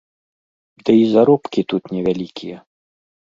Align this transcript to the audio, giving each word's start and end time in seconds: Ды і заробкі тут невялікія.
Ды 0.85 0.91
і 0.99 1.03
заробкі 1.13 1.61
тут 1.73 1.83
невялікія. 1.97 2.57